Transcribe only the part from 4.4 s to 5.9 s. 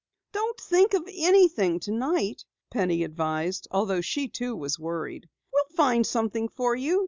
was worried. "We'll